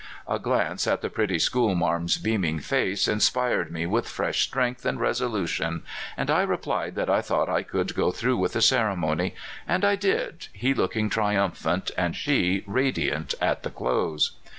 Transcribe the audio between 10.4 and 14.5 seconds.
he looking triumphant and she radiant at the close.